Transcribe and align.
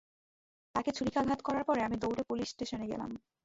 তাকে 0.75 0.89
ছুরিকাঘাত 0.91 1.39
করার 1.41 1.63
পর, 1.63 1.77
আমি 1.79 1.95
দৌড়ে 1.97 2.23
পুলিশ 2.29 2.47
স্টেশনে 2.49 2.85
গেলাম। 2.87 3.11